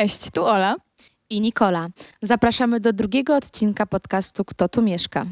[0.00, 0.76] Cześć, tu Ola
[1.30, 1.88] i Nikola.
[2.22, 5.26] Zapraszamy do drugiego odcinka podcastu Kto tu mieszka.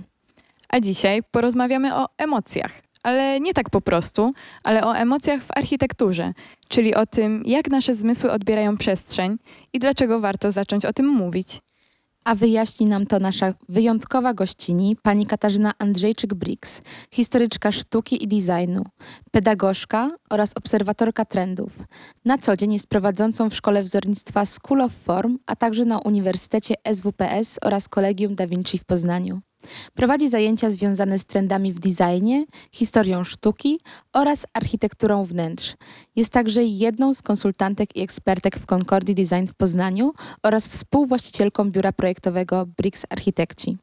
[0.68, 2.72] A dzisiaj porozmawiamy o emocjach,
[3.02, 4.32] ale nie tak po prostu,
[4.64, 6.32] ale o emocjach w architekturze,
[6.68, 9.36] czyli o tym, jak nasze zmysły odbierają przestrzeń
[9.72, 11.61] i dlaczego warto zacząć o tym mówić
[12.29, 18.82] a wyjaśni nam to nasza wyjątkowa gościni, pani Katarzyna Andrzejczyk-Briggs, historyczka sztuki i designu,
[19.30, 21.72] pedagogzka oraz obserwatorka trendów.
[22.25, 26.75] Na co dzień jest prowadzącą w Szkole Wzornictwa School of Form, a także na Uniwersytecie
[26.94, 29.40] SWPS oraz Kolegium Da Vinci w Poznaniu.
[29.94, 33.81] Prowadzi zajęcia związane z trendami w designie, historią sztuki
[34.12, 35.75] oraz architekturą wnętrz.
[36.17, 41.92] Jest także jedną z konsultantek i ekspertek w Concordii Design w Poznaniu oraz współwłaścicielką biura
[41.92, 43.77] projektowego Bricks Architekci.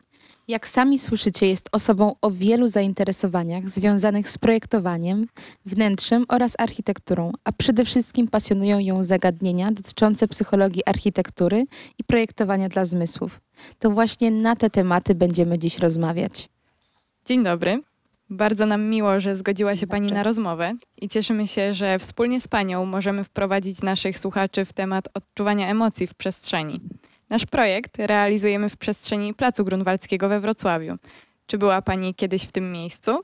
[0.47, 5.27] Jak sami słyszycie, jest osobą o wielu zainteresowaniach związanych z projektowaniem,
[5.65, 11.65] wnętrzem oraz architekturą, a przede wszystkim pasjonują ją zagadnienia dotyczące psychologii architektury
[11.99, 13.41] i projektowania dla zmysłów.
[13.79, 16.49] To właśnie na te tematy będziemy dziś rozmawiać.
[17.25, 17.81] Dzień dobry.
[18.29, 22.47] Bardzo nam miło, że zgodziła się Pani na rozmowę i cieszymy się, że wspólnie z
[22.47, 26.75] Panią możemy wprowadzić naszych słuchaczy w temat odczuwania emocji w przestrzeni.
[27.29, 30.97] Nasz projekt realizujemy w przestrzeni Placu Grunwaldzkiego we Wrocławiu.
[31.47, 33.19] Czy była Pani kiedyś w tym miejscu?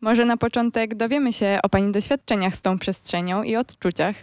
[0.00, 4.16] Może na początek dowiemy się o Pani doświadczeniach z tą przestrzenią i odczuciach.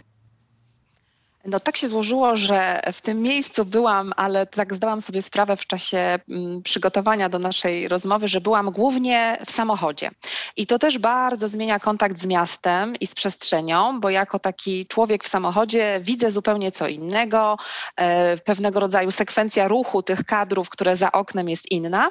[1.46, 5.66] No tak się złożyło, że w tym miejscu byłam, ale tak zdałam sobie sprawę w
[5.66, 10.10] czasie mm, przygotowania do naszej rozmowy, że byłam głównie w samochodzie.
[10.56, 15.24] I to też bardzo zmienia kontakt z miastem i z przestrzenią, bo jako taki człowiek
[15.24, 17.56] w samochodzie widzę zupełnie co innego.
[17.96, 22.10] E, pewnego rodzaju sekwencja ruchu tych kadrów, które za oknem jest inna.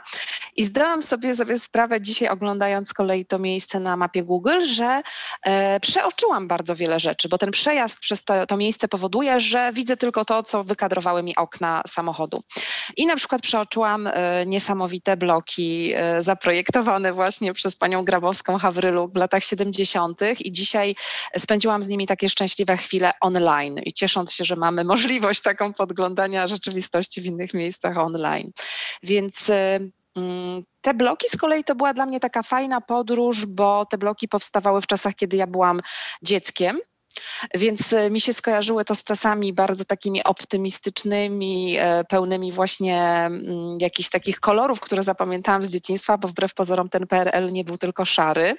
[0.56, 5.02] I zdałam sobie, sobie sprawę dzisiaj oglądając z kolei to miejsce na mapie Google, że
[5.44, 9.98] e, przeoczyłam bardzo wiele rzeczy, bo ten przejazd przez to, to miejsce powoduje, że widzę
[9.98, 12.44] tylko to, co wykadrowały mi okna samochodu.
[12.98, 19.16] I na przykład przeoczyłam e, niesamowite bloki e, zaprojektowane właśnie przez panią Grabowską Hawrylu w
[19.16, 20.22] latach 70.
[20.40, 20.96] i dzisiaj
[21.38, 26.48] spędziłam z nimi takie szczęśliwe chwile online i ciesząc się, że mamy możliwość taką podglądania
[26.48, 28.52] rzeczywistości w innych miejscach online.
[29.04, 29.80] Więc e,
[30.16, 34.28] mm, te bloki z kolei to była dla mnie taka fajna podróż, bo te bloki
[34.28, 35.80] powstawały w czasach, kiedy ja byłam
[36.22, 36.80] dzieckiem.
[37.54, 43.78] Więc e, mi się skojarzyły to z czasami bardzo takimi optymistycznymi, e, pełnymi właśnie mm,
[43.80, 48.06] jakichś takich kolorów, które zapamiętałam z dzieciństwa, bo wbrew pozorom ten PRL nie był tylko
[48.06, 48.56] szary.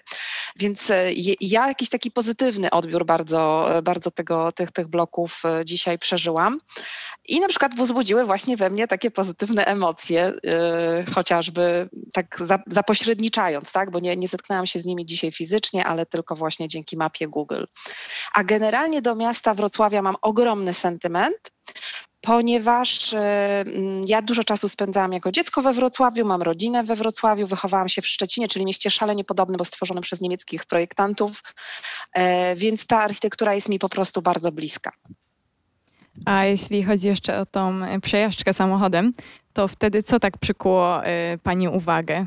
[0.57, 6.59] Więc e, ja jakiś taki pozytywny odbiór bardzo, bardzo tego, tych, tych bloków dzisiaj przeżyłam.
[7.29, 10.33] I na przykład wzbudziły właśnie we mnie takie pozytywne emocje,
[11.15, 13.91] chociażby tak zapośredniczając, tak?
[13.91, 17.65] bo nie, nie zetknęłam się z nimi dzisiaj fizycznie, ale tylko właśnie dzięki mapie Google.
[18.35, 21.53] A generalnie do miasta Wrocławia mam ogromny sentyment,
[22.21, 27.47] ponieważ y, mm, ja dużo czasu spędzałam jako dziecko we Wrocławiu, mam rodzinę we Wrocławiu,
[27.47, 31.43] wychowałam się w Szczecinie, czyli mieście szalenie podobne, bo stworzone przez niemieckich projektantów,
[32.13, 34.91] e, więc ta architektura jest mi po prostu bardzo bliska.
[36.25, 39.13] A jeśli chodzi jeszcze o tą przejażdżkę samochodem,
[39.53, 42.27] to wtedy co tak przykuło y, Pani uwagę?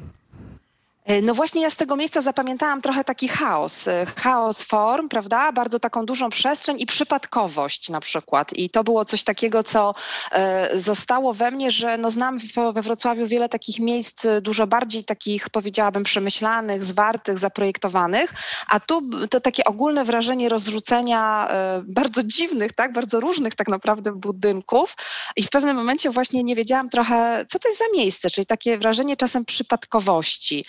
[1.08, 5.52] E, no właśnie ja z tego miejsca zapamiętałam trochę taki chaos, e, chaos form, prawda?
[5.52, 8.54] Bardzo taką dużą przestrzeń i przypadkowość na przykład.
[8.54, 9.96] I to było coś takiego, co
[10.32, 12.40] e, zostało we mnie, że no znam
[12.74, 18.34] we Wrocławiu wiele takich miejsc dużo bardziej takich powiedziałabym przemyślanych, zwartych, zaprojektowanych,
[18.70, 21.48] a tu to takie ogólne wrażenie rozrzucenia
[21.84, 22.94] bardzo dziwnych, tak?
[22.94, 24.96] Bardzo różnych tak naprawdę budynków
[25.36, 28.78] i w pewnym momencie właśnie nie wiedziałam trochę, co to jest za miejsce, czyli takie
[28.78, 30.66] wrażenie czasem przypadkowości.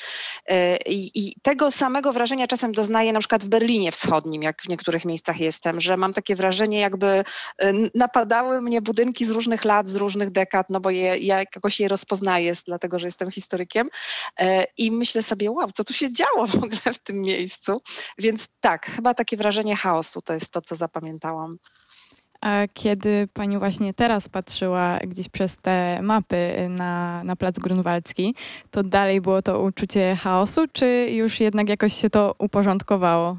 [0.46, 5.04] E, I, tego samego wrażenia czasem doznaję na przykład w Berlinie Wschodnim, jak w niektórych
[5.04, 7.24] miejscach jestem, że mam takie wrażenie, jakby e,
[7.94, 11.88] napadały mnie budynki z różnych lat, z różnych dekad, no bo je, ja jakoś je
[11.88, 13.88] rozpoznaję, dlatego że jestem historykiem.
[14.40, 17.82] E, I myślę sobie, wow, co tu się działo w ogóle w tym miejscu.
[18.18, 21.58] Więc tak, chyba takie wrażenie chaosu to jest to, co zapamiętałam.
[22.40, 28.34] A kiedy pani właśnie teraz patrzyła gdzieś przez te mapy na, na Plac Grunwaldzki,
[28.70, 33.36] to dalej było to uczucie chaosu, czy już jednak jakoś się to uporządkowało?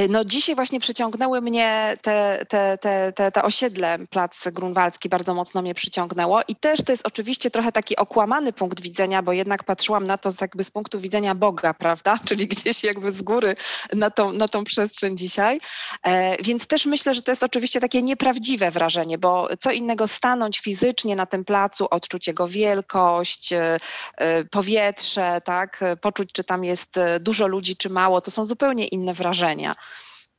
[0.00, 5.34] Y, no dzisiaj właśnie przyciągnęły mnie te, te, te, te, te osiedle, Plac Grunwaldzki bardzo
[5.34, 9.64] mocno mnie przyciągnęło i też to jest oczywiście trochę taki okłamany punkt widzenia, bo jednak
[9.64, 13.56] patrzyłam na to jakby z punktu widzenia Boga, prawda, czyli gdzieś jakby z góry
[13.92, 15.60] na tą, na tą przestrzeń dzisiaj,
[16.02, 20.60] e, więc też myślę, że to jest oczywiście takie nieprawdziwe wrażenie, bo co innego stanąć
[20.60, 23.78] fizycznie na tym placu, odczuć jego wielkość, e,
[24.16, 28.86] e, powietrze, tak, poczuć czy tam jest e, dużo ludzi, czy mało, to są zupełnie
[28.86, 29.74] inne wrażenia.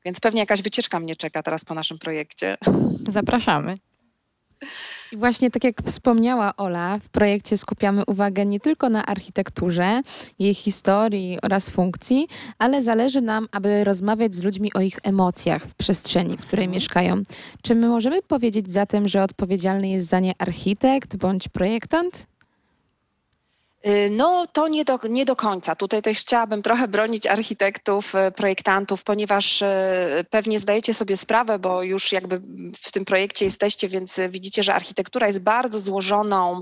[0.05, 2.57] Więc pewnie jakaś wycieczka mnie czeka teraz po naszym projekcie.
[3.09, 3.77] Zapraszamy.
[5.11, 10.01] I właśnie tak jak wspomniała Ola, w projekcie skupiamy uwagę nie tylko na architekturze,
[10.39, 12.27] jej historii oraz funkcji,
[12.59, 17.21] ale zależy nam, aby rozmawiać z ludźmi o ich emocjach w przestrzeni, w której mieszkają.
[17.61, 22.27] Czy my możemy powiedzieć zatem, że odpowiedzialny jest za nie architekt bądź projektant?
[23.87, 25.75] Y, No, to nie do, nie do końca.
[25.75, 29.65] Tutaj też chciałabym trochę bronić architektów, y, projektantów, ponieważ y,
[30.29, 32.41] pewnie zdajecie sobie sprawę, bo już jakby
[32.81, 36.61] w tym projekcie jesteście, więc widzicie, że architektura jest bardzo złożoną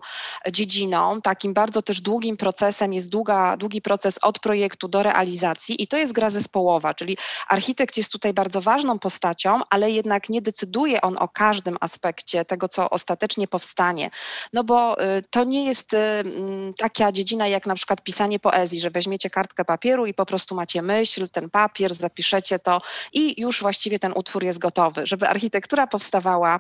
[0.51, 5.88] dziedziną, takim bardzo też długim procesem, jest długa, długi proces od projektu do realizacji i
[5.88, 11.01] to jest gra zespołowa, czyli architekt jest tutaj bardzo ważną postacią, ale jednak nie decyduje
[11.01, 14.09] on o każdym aspekcie tego, co ostatecznie powstanie.
[14.53, 14.97] No bo
[15.29, 16.73] to nie jest mm,
[17.12, 21.30] dziedzina jak na przykład pisanie poezji, że weźmiecie kartkę papieru i po prostu macie myśl,
[21.30, 22.81] ten papier, zapiszecie to
[23.13, 25.02] i już właściwie ten utwór jest gotowy.
[25.08, 26.60] Żeby architektura powstawała,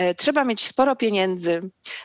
[0.00, 1.60] y, trzeba mieć sporo pieniędzy,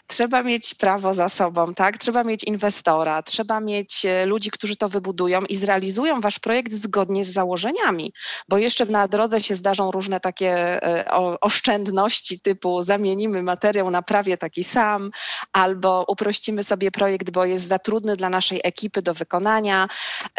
[0.07, 1.97] trzeba mieć prawo za sobą, tak?
[1.97, 7.23] Trzeba mieć inwestora, trzeba mieć e, ludzi, którzy to wybudują i zrealizują wasz projekt zgodnie
[7.23, 8.13] z założeniami,
[8.49, 14.37] bo jeszcze na drodze się zdarzą różne takie e, oszczędności typu zamienimy materiał na prawie
[14.37, 15.11] taki sam,
[15.53, 19.87] albo uprościmy sobie projekt, bo jest za trudny dla naszej ekipy do wykonania.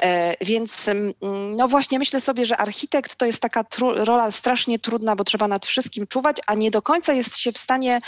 [0.02, 1.12] E, Więc mm,
[1.58, 3.64] no właśnie myślę sobie, że architekt to jest taka
[4.10, 7.58] rola strasznie trudna, bo trzeba nad wszystkim czuwać, a nie do końca jest się w
[7.58, 8.00] stanie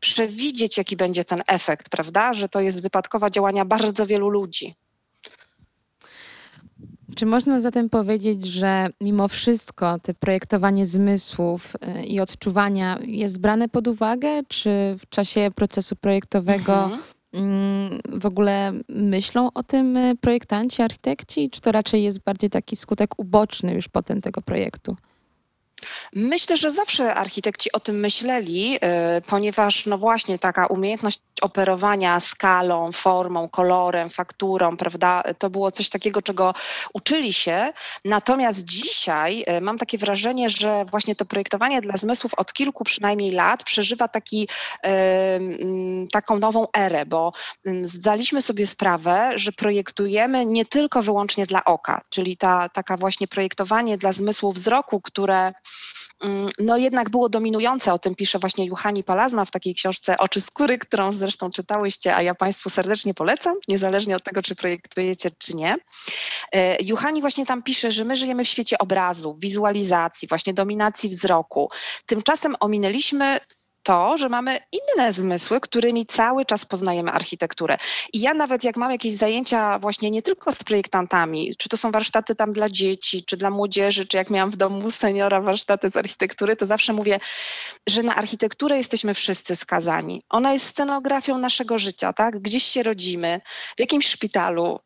[0.00, 2.34] przewidzieć, jaki będzie ten efekt, prawda?
[2.34, 4.74] Że to jest wypadkowa działania bardzo wielu ludzi.
[7.16, 13.68] Czy można zatem powiedzieć, że mimo wszystko te projektowanie zmysłów y, i odczuwania jest brane
[13.68, 17.02] pod uwagę, czy w czasie procesu projektowego Mhm.
[18.20, 23.18] W ogóle myślą o tym y, projektanci, architekci, czy to raczej jest bardziej taki skutek
[23.18, 24.96] uboczny już potem tego projektu?
[26.12, 28.80] Myślę, że zawsze architekci o tym myśleli, y,
[29.20, 36.22] ponieważ no właśnie taka umiejętność operowania skalą, formą, kolorem, fakturą, prawda, to było coś takiego,
[36.22, 36.54] czego
[36.92, 37.72] uczyli się.
[38.04, 43.30] Natomiast dzisiaj y, mam takie wrażenie, że właśnie to projektowanie dla zmysłów od kilku przynajmniej
[43.30, 44.48] lat przeżywa taki,
[44.86, 47.32] y, mm, taką nową erę, bo
[47.66, 53.28] mm, zdaliśmy sobie sprawę, że projektujemy nie tylko wyłącznie dla oka, czyli ta taka właśnie
[53.28, 55.52] projektowanie dla zmysłu wzroku, które
[56.58, 60.78] no jednak było dominujące, o tym pisze właśnie Juhani Palazma w takiej książce Oczy skóry,
[60.78, 65.76] którą zresztą czytałyście, a ja Państwu serdecznie polecam, niezależnie od tego, czy projektujecie, czy nie.
[66.52, 71.70] E, Juhani właśnie tam pisze, że my żyjemy w świecie obrazu, wizualizacji, właśnie dominacji wzroku.
[72.06, 73.40] Tymczasem ominęliśmy
[73.86, 77.76] to, że mamy inne zmysły, którymi cały czas poznajemy architekturę.
[78.12, 81.90] I ja nawet jak mam jakieś zajęcia właśnie nie tylko z projektantami, czy to są
[81.90, 85.96] warsztaty tam dla dzieci, czy dla młodzieży, czy jak miałam w domu seniora warsztaty z
[85.96, 87.20] architektury, to zawsze mówię,
[87.88, 90.22] że na architekturę jesteśmy wszyscy skazani.
[90.30, 92.40] Ona jest scenografią naszego życia, tak?
[92.40, 93.40] Gdzieś się rodzimy,
[93.76, 94.78] w jakimś szpitalu,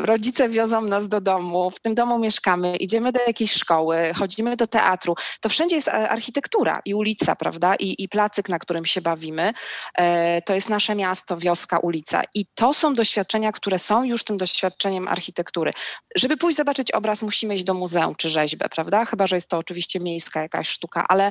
[0.00, 4.66] rodzice wiozą nas do domu, w tym domu mieszkamy, idziemy do jakiejś szkoły, chodzimy do
[4.66, 5.14] teatru.
[5.40, 7.74] To wszędzie jest e, architektura i ulica, prawda?
[7.74, 9.52] I, i placyk, na którym się bawimy.
[9.98, 12.22] E, to jest nasze miasto, wioska, ulica.
[12.34, 15.72] I to są doświadczenia, które są już tym doświadczeniem architektury.
[16.16, 19.04] Żeby pójść zobaczyć obraz, musimy iść do muzeum czy rzeźbę, prawda?
[19.04, 21.30] Chyba, że jest to oczywiście miejska jakaś sztuka, ale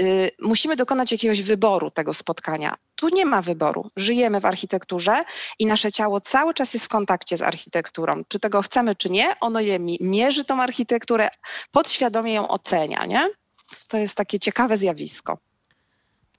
[0.00, 2.74] y, musimy dokonać jakiegoś wyboru tego spotkania.
[2.96, 3.90] Tu nie ma wyboru.
[3.96, 5.22] Żyjemy w architekturze
[5.58, 8.22] i nasze ciało cały czas jest w kontakcie z architekturą.
[8.28, 11.28] Czy tego chcemy, czy nie, ono je mi- mierzy tą architekturę,
[11.70, 13.30] podświadomie ją ocenia, nie?
[13.88, 15.38] To jest takie ciekawe zjawisko.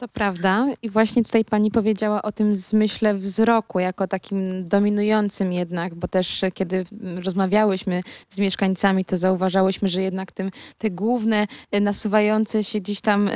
[0.01, 0.67] To prawda.
[0.81, 6.43] I właśnie tutaj pani powiedziała o tym zmyśle wzroku, jako takim dominującym jednak, bo też
[6.43, 6.85] e, kiedy
[7.25, 13.27] rozmawiałyśmy z mieszkańcami, to zauważałyśmy, że jednak tym, te główne e, nasuwające się gdzieś tam
[13.27, 13.31] e,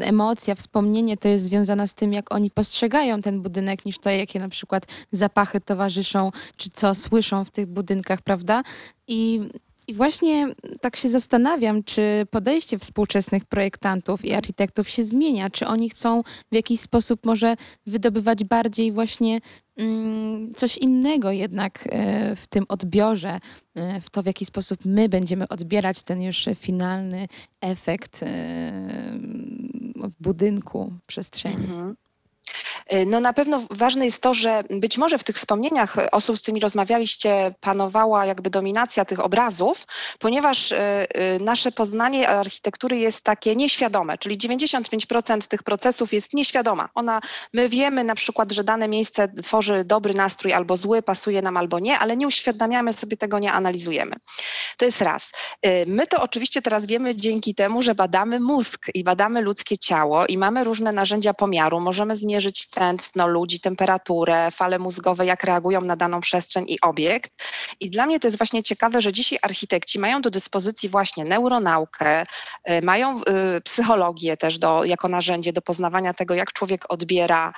[0.00, 4.40] emocja, wspomnienie, to jest związane z tym, jak oni postrzegają ten budynek, niż to, jakie
[4.40, 8.62] na przykład zapachy towarzyszą, czy co słyszą w tych budynkach, prawda?
[9.08, 9.40] I
[9.92, 10.48] i właśnie
[10.80, 16.22] tak się zastanawiam, czy podejście współczesnych projektantów i architektów się zmienia, czy oni chcą
[16.52, 17.56] w jakiś sposób może
[17.86, 19.40] wydobywać bardziej właśnie
[19.76, 23.40] mm, coś innego jednak e, w tym odbiorze,
[23.74, 27.28] e, w to w jaki sposób my będziemy odbierać ten już finalny
[27.60, 28.72] efekt e,
[30.20, 31.56] budynku, przestrzeni.
[31.56, 31.96] Mhm.
[33.06, 36.60] No na pewno ważne jest to, że być może w tych wspomnieniach osób, z którymi
[36.60, 39.86] rozmawialiście, panowała jakby dominacja tych obrazów,
[40.18, 40.74] ponieważ
[41.40, 46.88] nasze poznanie architektury jest takie nieświadome, czyli 95% tych procesów jest nieświadoma.
[46.94, 47.20] Ona,
[47.52, 51.78] my wiemy na przykład, że dane miejsce tworzy dobry nastrój albo zły, pasuje nam albo
[51.78, 54.16] nie, ale nie uświadamiamy sobie tego, nie analizujemy.
[54.76, 55.30] To jest raz.
[55.86, 60.38] My to oczywiście teraz wiemy dzięki temu, że badamy mózg i badamy ludzkie ciało i
[60.38, 61.80] mamy różne narzędzia pomiaru.
[61.80, 67.32] Możemy zmierzyć tętno ludzi, temperaturę, fale mózgowe, jak reagują na daną przestrzeń i obiekt.
[67.80, 72.22] I dla mnie to jest właśnie ciekawe, że dzisiaj architekci mają do dyspozycji właśnie neuronaukę,
[72.22, 77.52] y, mają y, psychologię też do, jako narzędzie do poznawania tego, jak człowiek odbiera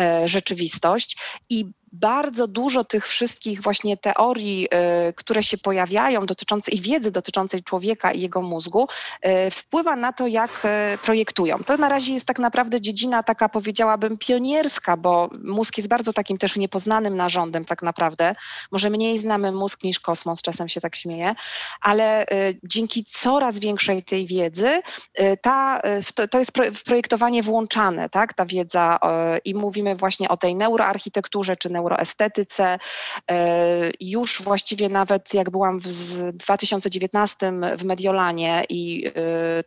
[0.00, 1.16] y, rzeczywistość
[1.50, 1.66] i
[2.00, 4.68] bardzo dużo tych wszystkich właśnie teorii,
[5.08, 8.88] y, które się pojawiają dotyczące i wiedzy dotyczącej człowieka i jego mózgu,
[9.26, 10.50] y, wpływa na to, jak
[10.94, 11.64] y, projektują.
[11.64, 16.38] To na razie jest tak naprawdę dziedzina taka, powiedziałabym, pionierska, bo mózg jest bardzo takim
[16.38, 18.34] też niepoznanym narządem tak naprawdę.
[18.72, 21.34] Może mniej znamy mózg niż kosmos, czasem się tak śmieję,
[21.80, 22.26] ale
[22.64, 24.80] dzięki coraz większej tej wiedzy,
[25.42, 25.80] ta,
[26.30, 26.52] to jest
[26.84, 28.98] projektowanie włączane, tak, ta wiedza
[29.44, 32.78] i mówimy właśnie o tej neuroarchitekturze czy neuroestetyce.
[33.30, 39.12] E, już właściwie nawet jak byłam w 2019 w Mediolanie i e,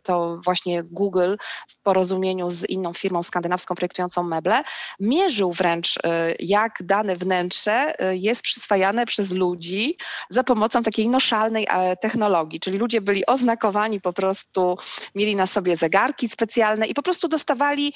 [0.02, 1.36] to właśnie Google
[1.68, 4.62] w porozumieniu z inną firmą skandynawską projektującą meble,
[5.00, 9.96] mierzył wręcz e, jak dane wnętrze jest przyswajane przez ludzi
[10.30, 11.66] za pomocą takiej noszalnej
[12.00, 14.74] technologii, czyli ludzie byli oznakowani po prostu,
[15.14, 17.92] mieli na sobie zegarki specjalne i po prostu dostawali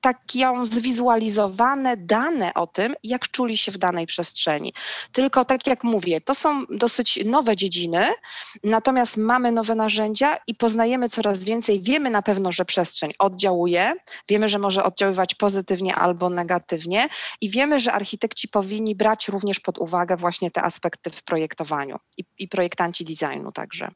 [0.00, 4.74] taką zwizualizowane dane o tym, jak czuli się w danej przestrzeni.
[5.12, 8.06] Tylko tak jak mówię, to są dosyć nowe dziedziny,
[8.64, 11.80] natomiast mamy nowe narzędzia i poznajemy coraz więcej.
[11.80, 13.94] Wiemy na pewno, że przestrzeń oddziałuje,
[14.28, 17.08] wiemy, że może oddziaływać pozytywnie albo negatywnie
[17.40, 22.24] i wiemy, że architekci powinni brać również pod uwagę właśnie te aspekty w projektowaniu i,
[22.38, 23.88] i projektanci designu także.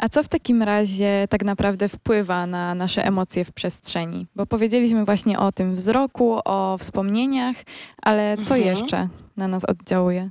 [0.00, 4.26] A co w takim razie tak naprawdę wpływa na nasze emocje w przestrzeni?
[4.36, 7.56] Bo powiedzieliśmy właśnie o tym wzroku, o wspomnieniach,
[8.02, 8.60] ale co mhm.
[8.62, 10.30] jeszcze na nas oddziałuje?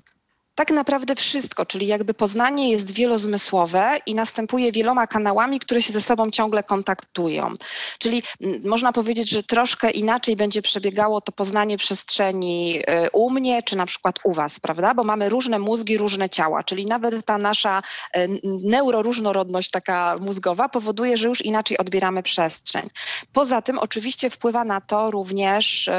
[0.60, 6.02] Tak naprawdę wszystko, czyli jakby poznanie jest wielozmysłowe i następuje wieloma kanałami, które się ze
[6.02, 7.54] sobą ciągle kontaktują.
[8.00, 8.24] Czyli
[8.66, 13.86] można powiedzieć, że troszkę inaczej będzie przebiegało to poznanie przestrzeni y, u mnie, czy na
[13.86, 14.94] przykład u Was, prawda?
[14.94, 17.82] Bo mamy różne mózgi, różne ciała, czyli nawet ta nasza
[18.18, 18.30] y,
[18.64, 22.90] neuroróżnorodność taka mózgowa powoduje, że już inaczej odbieramy przestrzeń.
[23.34, 25.92] Poza tym oczywiście wpływa na to również y,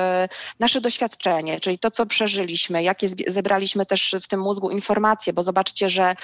[0.58, 5.88] nasze doświadczenie, czyli to, co przeżyliśmy, jakie zebraliśmy też w tym mózgu informacje, bo zobaczcie,
[5.88, 6.14] że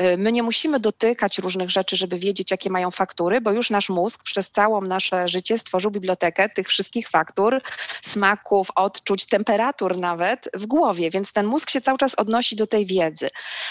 [0.00, 3.88] y, my nie musimy dotykać różnych rzeczy, żeby wiedzieć, jakie mają faktury, bo już nasz
[3.88, 7.62] mózg przez całą nasze życie stworzył bibliotekę tych wszystkich faktur,
[8.02, 12.86] smaków, odczuć, temperatur nawet w głowie, więc ten mózg się cały czas odnosi do tej
[12.86, 13.30] wiedzy.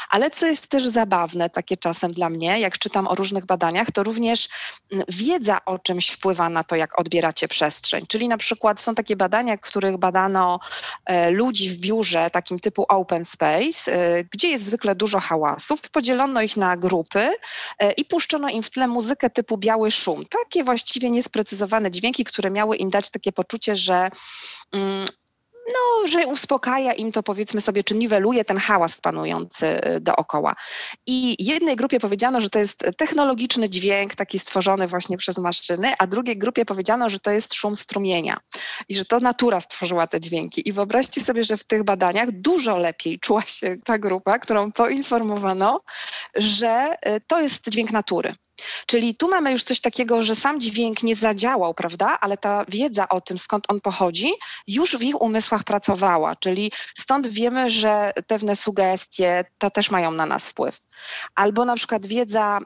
[0.09, 4.03] Ale co jest też zabawne takie czasem dla mnie, jak czytam o różnych badaniach, to
[4.03, 4.49] również
[4.91, 8.05] mm, wiedza o czymś wpływa na to, jak odbieracie przestrzeń.
[8.07, 10.59] Czyli na przykład są takie badania, w których badano
[11.05, 14.02] e, ludzi w biurze takim typu open space, e,
[14.33, 17.29] gdzie jest zwykle dużo hałasów, podzielono ich na grupy
[17.79, 20.23] e, i puszczono im w tle muzykę typu biały szum.
[20.25, 24.09] Takie właściwie niesprecyzowane dźwięki, które miały im dać takie poczucie, że
[24.71, 25.07] mm,
[25.67, 30.55] no, że uspokaja im to powiedzmy sobie, czy niweluje ten hałas panujący y, dookoła.
[31.07, 36.07] I jednej grupie powiedziano, że to jest technologiczny dźwięk, taki stworzony właśnie przez maszyny, a
[36.07, 38.37] drugiej grupie powiedziano, że to jest szum strumienia
[38.89, 40.69] i że to natura stworzyła te dźwięki.
[40.69, 45.81] I wyobraźcie sobie, że w tych badaniach dużo lepiej czuła się ta grupa, którą poinformowano,
[46.35, 48.33] że y, to jest dźwięk natury.
[48.85, 53.09] Czyli tu mamy już coś takiego, że sam dźwięk nie zadziałał, prawda, ale ta wiedza
[53.09, 54.31] o tym, skąd on pochodzi,
[54.67, 60.25] już w ich umysłach pracowała, czyli stąd wiemy, że pewne sugestie to też mają na
[60.25, 60.77] nas wpływ.
[61.35, 62.59] Albo na przykład wiedza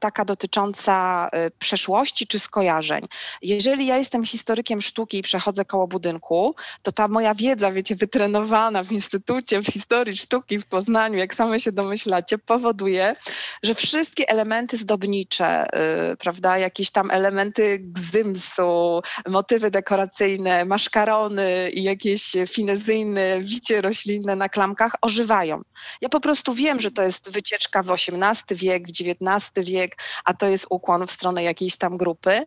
[0.00, 3.08] taka dotycząca e, przeszłości czy skojarzeń.
[3.42, 8.84] Jeżeli ja jestem historykiem sztuki i przechodzę koło budynku, to ta moja wiedza, wiecie, wytrenowana
[8.84, 13.14] w Instytucie w Historii Sztuki w Poznaniu, jak same się domyślacie, powoduje,
[13.62, 15.66] że wszystkie elementy zdobnicze,
[16.08, 24.48] yy, prawda, jakieś tam elementy gzymsu, motywy dekoracyjne, maszkarony i jakieś finezyjne wicie roślinne na
[24.48, 25.62] klamkach ożywają.
[26.00, 30.34] Ja po prostu wiem, że to jest wycieczka w XVIII wiek, w XIX wiek, a
[30.34, 32.42] to jest ukłon w stronę jakiejś tam grupy.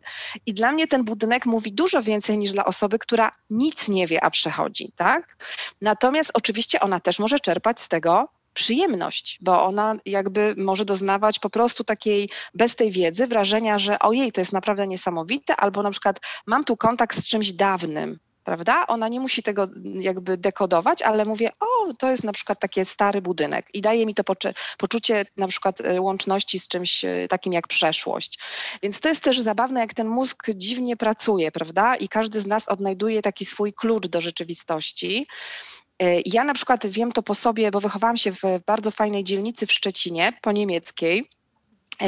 [0.46, 4.24] I dla mnie ten budynek mówi dużo więcej niż dla osoby, która nic nie wie,
[4.24, 5.36] a przechodzi, tak?
[5.80, 11.50] Natomiast oczywiście ona też może czerpać z tego przyjemność, bo ona jakby może doznawać po
[11.50, 16.20] prostu takiej bez tej wiedzy wrażenia, że ojej, to jest naprawdę niesamowite, albo na przykład
[16.46, 18.86] mam tu kontakt z czymś dawnym, prawda?
[18.86, 23.22] Ona nie musi tego jakby dekodować, ale mówię, o, to jest na przykład taki stary
[23.22, 24.22] budynek i daje mi to
[24.78, 28.38] poczucie na przykład e, łączności z czymś e, takim jak przeszłość.
[28.82, 31.96] Więc to jest też zabawne, jak ten mózg dziwnie pracuje, prawda?
[31.96, 35.26] I każdy z nas odnajduje taki swój klucz do rzeczywistości.
[36.02, 39.66] E, ja na przykład wiem to po sobie, bo wychowałam się w bardzo fajnej dzielnicy
[39.66, 41.28] w Szczecinie, po niemieckiej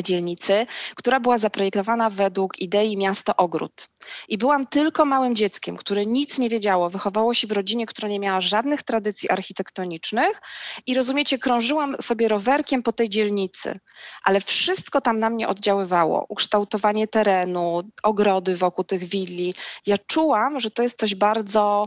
[0.02, 3.88] dzielnicy, która była zaprojektowana według idei miasto ogród.
[4.28, 8.20] I byłam tylko małym dzieckiem, które nic nie wiedziało, wychowało się w rodzinie, która nie
[8.20, 10.40] miała żadnych tradycji architektonicznych
[10.86, 13.78] i rozumiecie, krążyłam sobie rowerkiem po tej dzielnicy,
[14.24, 16.26] ale wszystko tam na mnie oddziaływało.
[16.28, 19.54] Ukształtowanie terenu, ogrody wokół tych willi.
[19.86, 21.86] Ja czułam, że to jest coś bardzo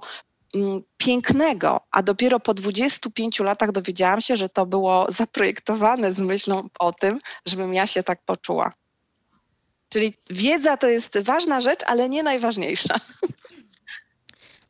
[0.97, 6.93] pięknego, a dopiero po 25 latach dowiedziałam się, że to było zaprojektowane z myślą o
[6.93, 8.73] tym, żebym ja się tak poczuła.
[9.89, 12.95] Czyli wiedza to jest ważna rzecz, ale nie najważniejsza.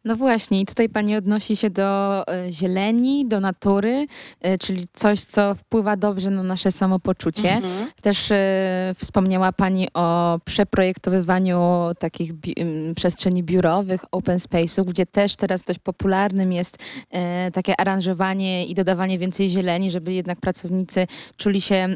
[0.08, 4.08] No właśnie, i tutaj Pani odnosi się do e, zieleni, do natury,
[4.42, 7.52] e, czyli coś, co wpływa dobrze na nasze samopoczucie.
[7.52, 7.88] Mhm.
[8.02, 11.60] Też e, wspomniała Pani o przeprojektowywaniu
[12.00, 12.56] takich bi
[12.96, 16.78] przestrzeni biurowych, open space'ów, gdzie też teraz dość popularnym jest
[17.54, 21.88] takie aranżowanie i dodawanie więcej zieleni, żeby jednak pracownicy czuli się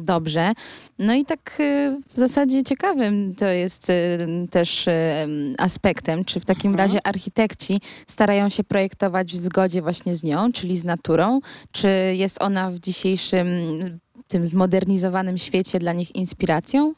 [0.00, 0.52] dobrze.
[0.98, 1.62] No i tak
[2.08, 3.92] w zasadzie ciekawym to jest
[4.50, 4.88] też
[5.58, 6.88] aspektem, czy w takim mhm.
[6.88, 11.40] razie architektura architekci starają się projektować w zgodzie właśnie z nią, czyli z naturą?
[11.72, 13.48] Czy jest ona w dzisiejszym
[14.28, 16.94] tym zmodernizowanym świecie dla nich inspiracją?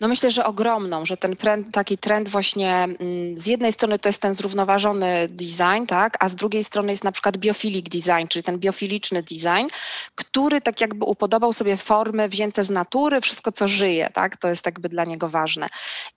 [0.00, 4.08] No myślę, że ogromną, że ten trend, taki trend właśnie mm, z jednej strony to
[4.08, 8.42] jest ten zrównoważony design, tak, a z drugiej strony jest na przykład biofilic design, czyli
[8.42, 9.66] ten biofiliczny design,
[10.14, 14.66] który tak jakby upodobał sobie formy wzięte z natury, wszystko co żyje, tak, to jest
[14.66, 15.66] jakby dla niego ważne.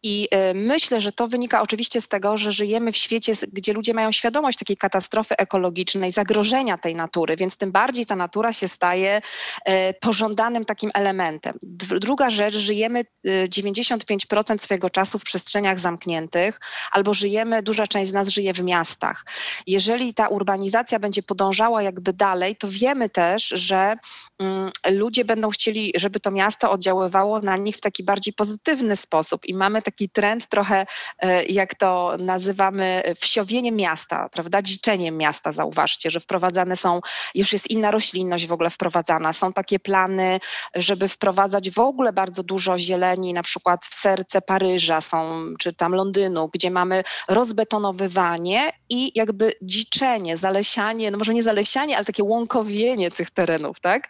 [0.04, 3.94] I y, myślę, że to wynika oczywiście z tego, że żyjemy w świecie, gdzie ludzie
[3.94, 9.22] mają świadomość takiej katastrofy ekologicznej, zagrożenia tej natury, więc tym bardziej ta natura się staje
[9.70, 11.60] y, pożądanym takim elementem.
[12.02, 16.60] Druga rzecz, żyjemy y, 95% swojego czasu w przestrzeniach zamkniętych,
[16.92, 19.26] albo żyjemy, duża część z nas żyje w miastach.
[19.68, 23.96] Jeżeli ta urbanizacja będzie podążała jakby dalej, to wiemy też, że
[24.40, 29.46] mm, ludzie będą chcieli, żeby to miasto oddziaływało na nich w taki bardziej pozytywny sposób.
[29.46, 30.86] I mamy taki trend trochę,
[31.20, 34.62] e, jak to nazywamy, wsiowieniem miasta, prawda?
[34.62, 37.02] Dziczeniem miasta, zauważcie, że wprowadzane są,
[37.36, 39.34] już jest inna roślinność w ogóle wprowadzana.
[39.34, 40.40] Są takie plany,
[40.76, 45.96] żeby wprowadzać w ogóle bardzo dużo zieleni, na przykład w serce Paryża są, czy tam
[45.96, 53.12] Londynu, gdzie mamy rozbetonowywanie i jakby dziczenie, zalesianie, no może nie zalesianie, ale takie łąkowienie
[53.12, 54.10] tych terenów, tak?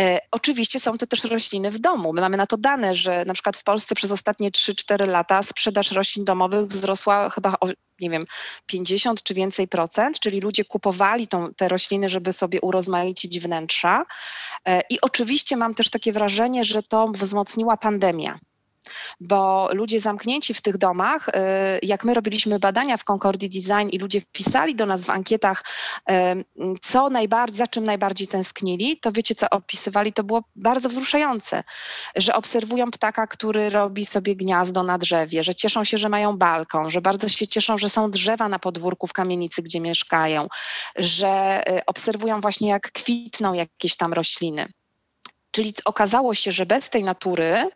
[0.00, 2.12] E, oczywiście są to też rośliny w domu.
[2.12, 5.92] My mamy na to dane, że na przykład w Polsce przez ostatnie 3-4 lata sprzedaż
[5.92, 7.68] roślin domowych wzrosła chyba o
[8.02, 8.26] nie wiem,
[8.66, 14.04] 50 czy więcej procent, czyli ludzie kupowali tą, te rośliny, żeby sobie urozmaicić wnętrza.
[14.66, 18.38] E, I oczywiście mam też takie wrażenie, że to wzmocniła pandemia
[19.20, 21.32] bo ludzie zamknięci w tych domach, y,
[21.82, 25.64] jak my robiliśmy badania w Concordii Design i ludzie wpisali do nas w ankietach,
[26.10, 26.14] y,
[26.82, 31.64] co najbardziej, za czym najbardziej tęsknili, to wiecie, co opisywali, to było bardzo wzruszające,
[32.16, 36.90] że obserwują ptaka, który robi sobie gniazdo na drzewie, że cieszą się, że mają balkon,
[36.90, 40.48] że bardzo się cieszą, że są drzewa na podwórku w kamienicy, gdzie mieszkają,
[40.96, 44.66] że y, obserwują właśnie, jak kwitną jakieś tam rośliny.
[45.50, 47.70] Czyli okazało się, że bez tej natury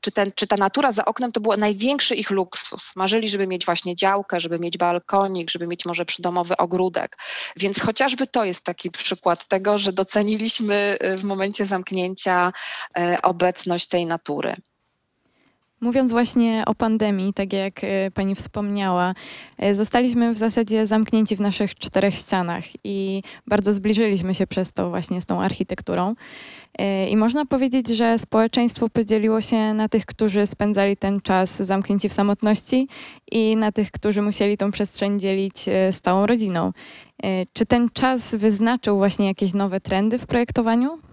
[0.00, 2.92] czy, ten, czy ta natura za oknem to był największy ich luksus.
[2.96, 7.16] Marzyli, żeby mieć właśnie działkę, żeby mieć balkonik, żeby mieć może przydomowy ogródek.
[7.56, 12.52] Więc chociażby to jest taki przykład tego, że doceniliśmy y, w momencie zamknięcia
[12.98, 14.56] y, obecność tej natury.
[15.80, 19.14] Mówiąc właśnie o pandemii, tak jak y, pani wspomniała,
[19.72, 25.20] zostaliśmy w zasadzie zamknięci w naszych czterech ścianach i bardzo zbliżyliśmy się przez to właśnie
[25.20, 26.14] z tą architekturą.
[26.78, 32.08] E, I można powiedzieć, że społeczeństwo podzieliło się na tych, którzy spędzali ten czas zamknięci
[32.08, 32.88] w samotności
[33.32, 36.72] i na tych, którzy musieli tą przestrzeń dzielić e, z całą rodziną.
[37.22, 41.09] E, czy ten czas wyznaczył właśnie jakieś nowe trendy w projektowaniu?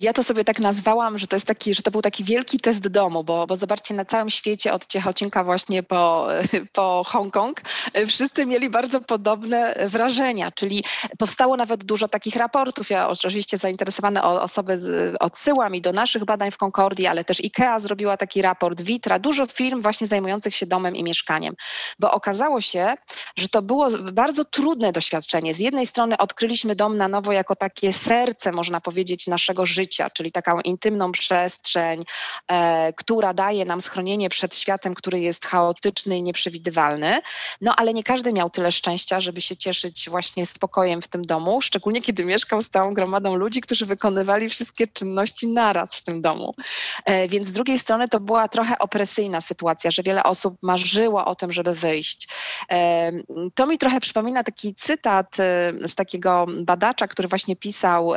[0.00, 2.88] Ja to sobie tak nazwałam, że to jest taki, że to był taki wielki test
[2.88, 6.28] domu, bo, bo zobaczcie, na całym świecie od Ciechocinka właśnie po,
[6.72, 7.60] po Hongkong
[8.06, 10.84] wszyscy mieli bardzo podobne wrażenia, czyli
[11.18, 12.90] powstało nawet dużo takich raportów.
[12.90, 17.80] Ja oczywiście zainteresowane osoby z, odsyłam i do naszych badań w Concordii, ale też IKEA
[17.80, 21.54] zrobiła taki raport, Vitra, dużo firm właśnie zajmujących się domem i mieszkaniem,
[21.98, 22.94] bo okazało się,
[23.36, 25.54] że to było bardzo trudne doświadczenie.
[25.54, 30.32] Z jednej strony odkryliśmy dom na nowo jako takie serce, można powiedzieć, naszego życia, czyli
[30.32, 32.04] taką intymną przestrzeń,
[32.48, 37.20] e, która daje nam schronienie przed światem, który jest chaotyczny i nieprzewidywalny.
[37.60, 41.62] No ale nie każdy miał tyle szczęścia, żeby się cieszyć właśnie spokojem w tym domu,
[41.62, 46.54] szczególnie kiedy mieszkał z całą gromadą ludzi, którzy wykonywali wszystkie czynności naraz w tym domu.
[47.04, 51.34] E, więc z drugiej strony to była trochę opresyjna sytuacja, że wiele osób marzyło o
[51.34, 52.28] tym, żeby wyjść.
[52.70, 53.12] E,
[53.54, 55.36] to mi trochę przypomina taki cytat
[55.86, 58.12] z takiego badacza, który właśnie pisał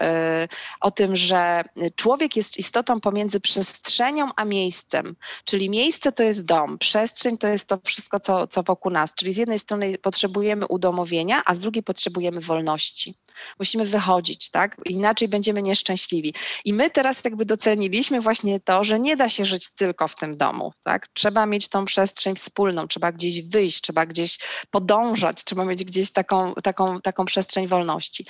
[0.81, 1.58] o tym, że
[1.95, 5.15] człowiek jest istotą pomiędzy przestrzenią a miejscem.
[5.45, 9.15] Czyli miejsce to jest dom, przestrzeń to jest to wszystko, co, co wokół nas.
[9.15, 13.15] Czyli z jednej strony potrzebujemy udomowienia, a z drugiej potrzebujemy wolności.
[13.59, 14.77] Musimy wychodzić, tak?
[14.85, 16.33] Inaczej będziemy nieszczęśliwi.
[16.65, 20.37] I my teraz jakby doceniliśmy właśnie to, że nie da się żyć tylko w tym
[20.37, 21.07] domu, tak?
[21.07, 24.39] Trzeba mieć tą przestrzeń wspólną, trzeba gdzieś wyjść, trzeba gdzieś
[24.71, 28.25] podążać, trzeba mieć gdzieś taką, taką, taką przestrzeń wolności.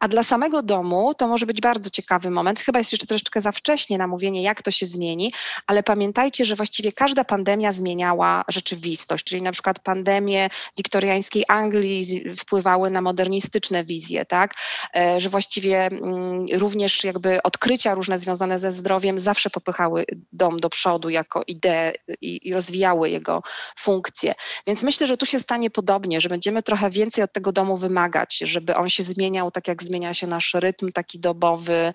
[0.00, 2.60] A dla samego domu to może być bardzo ciekawy moment.
[2.60, 5.32] Chyba jest jeszcze troszeczkę za wcześnie na mówienie, jak to się zmieni,
[5.66, 12.90] ale pamiętajcie, że właściwie każda pandemia zmieniała rzeczywistość, czyli na przykład pandemie wiktoriańskiej Anglii wpływały
[12.90, 14.54] na modernistyczne wizje, tak?
[14.96, 20.70] E, że właściwie mm, również jakby odkrycia różne związane ze zdrowiem zawsze popychały dom do
[20.70, 23.42] przodu jako ideę i, i rozwijały jego
[23.78, 24.34] funkcje.
[24.66, 28.38] Więc myślę, że tu się stanie podobnie, że będziemy trochę więcej od tego domu wymagać,
[28.38, 31.92] żeby on się zmieniał tak, jak zmienia się nasz rytm taki dobowy,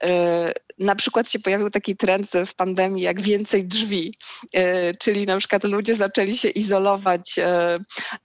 [0.00, 0.19] e,
[0.80, 4.14] na przykład się pojawił taki trend w pandemii, jak więcej drzwi,
[4.54, 7.78] e, czyli na przykład ludzie zaczęli się izolować e,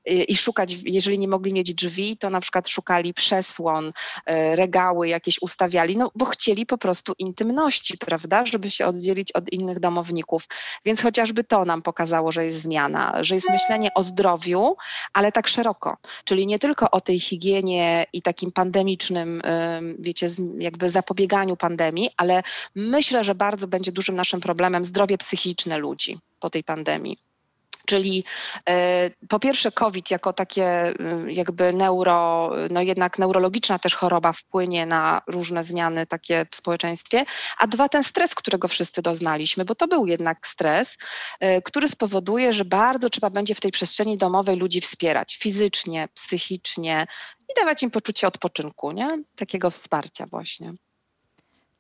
[0.05, 3.91] i szukać, jeżeli nie mogli mieć drzwi, to na przykład szukali przesłon,
[4.25, 9.49] e, regały jakieś ustawiali, no bo chcieli po prostu intymności, prawda, żeby się oddzielić od
[9.49, 10.47] innych domowników.
[10.85, 14.75] Więc chociażby to nam pokazało, że jest zmiana, że jest myślenie o zdrowiu,
[15.13, 19.41] ale tak szeroko, czyli nie tylko o tej higienie i takim pandemicznym,
[19.99, 20.27] wiecie,
[20.59, 21.84] jakby zapobieganiu pandemii,
[22.17, 22.43] ale
[22.75, 27.17] myślę, że bardzo będzie dużym naszym problemem zdrowie psychiczne ludzi po tej pandemii.
[27.85, 28.23] Czyli
[28.69, 30.93] e, po pierwsze COVID jako takie e,
[31.27, 37.25] jakby neuro, no jednak neurologiczna też choroba wpłynie na różne zmiany takie w społeczeństwie,
[37.57, 40.97] a dwa ten stres, którego wszyscy doznaliśmy, bo to był jednak stres,
[41.39, 47.07] e, który spowoduje, że bardzo trzeba będzie w tej przestrzeni domowej ludzi wspierać fizycznie, psychicznie
[47.39, 49.23] i dawać im poczucie odpoczynku, nie?
[49.35, 50.73] Takiego wsparcia właśnie.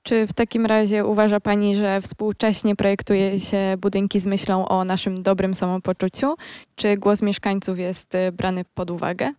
[0.05, 5.23] Czy w takim razie uważa Pani, że współcześnie projektuje się budynki z myślą o naszym
[5.23, 6.35] dobrym samopoczuciu?
[6.75, 9.33] Czy głos mieszkańców jest y, brany pod uwagę?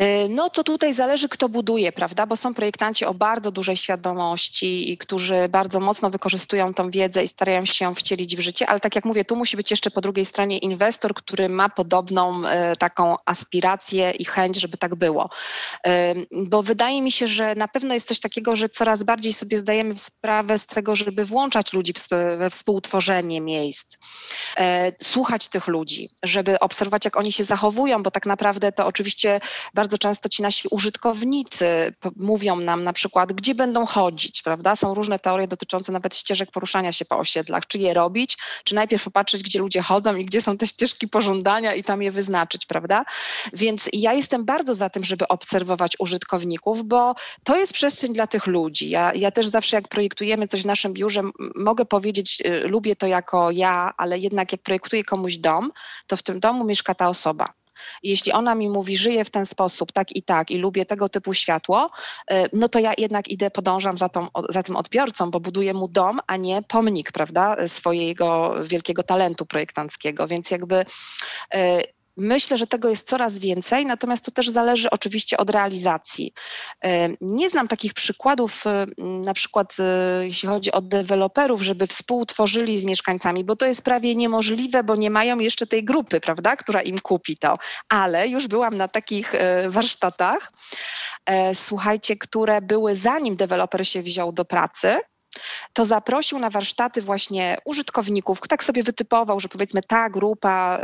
[0.00, 2.26] E, no to tutaj zależy, kto buduje, prawda?
[2.26, 7.64] Bo są projektanci o bardzo dużej świadomości którzy bardzo mocno wykorzystują tą wiedzę i starają
[7.64, 10.24] się ją wcielić w życie, ale tak jak mówię, tu musi być jeszcze po drugiej
[10.24, 15.28] stronie inwestor, który ma podobną e, taką aspirację i chęć, żeby tak było.
[15.86, 19.58] E, bo wydaje mi się, że na pewno jest coś takiego, że coraz bardziej sobie
[19.58, 21.92] zdajemy sprawę z tego, żeby włączać ludzi
[22.38, 23.98] we współtworzenie miejsc,
[25.02, 29.40] słuchać tych ludzi, żeby obserwować, jak oni się zachowują, bo tak naprawdę to oczywiście
[29.74, 34.76] bardzo bardzo często ci nasi użytkownicy mówią nam na przykład, gdzie będą chodzić, prawda?
[34.76, 37.66] Są różne teorie dotyczące nawet ścieżek poruszania się po osiedlach.
[37.66, 41.74] Czy je robić, czy najpierw popatrzeć, gdzie ludzie chodzą i gdzie są te ścieżki pożądania
[41.74, 43.04] i tam je wyznaczyć, prawda?
[43.52, 48.46] Więc ja jestem bardzo za tym, żeby obserwować użytkowników, bo to jest przestrzeń dla tych
[48.46, 48.90] ludzi.
[48.90, 51.22] Ja, ja też zawsze jak projektujemy coś w naszym biurze,
[51.56, 55.72] mogę powiedzieć, y, lubię to jako ja, ale jednak jak projektuję komuś dom,
[56.06, 57.59] to w tym domu mieszka ta osoba.
[58.02, 61.34] Jeśli ona mi mówi, żyję w ten sposób, tak i tak, i lubię tego typu
[61.34, 61.90] światło,
[62.32, 65.88] y, no to ja jednak idę, podążam za, tą, za tym odbiorcą, bo buduję mu
[65.88, 70.28] dom, a nie pomnik, prawda, swojego wielkiego talentu projektanckiego.
[70.28, 70.84] Więc jakby
[71.54, 76.32] y, Myślę, że tego jest coraz więcej, natomiast to też zależy oczywiście od realizacji.
[77.20, 78.64] Nie znam takich przykładów,
[78.98, 79.76] na przykład
[80.20, 85.10] jeśli chodzi o deweloperów, żeby współtworzyli z mieszkańcami, bo to jest prawie niemożliwe, bo nie
[85.10, 87.58] mają jeszcze tej grupy, prawda, która im kupi to.
[87.88, 90.52] Ale już byłam na takich e, warsztatach,
[91.26, 95.00] e, słuchajcie, które były zanim deweloper się wziął do pracy
[95.72, 100.80] to zaprosił na warsztaty właśnie użytkowników, tak sobie wytypował, że powiedzmy ta grupa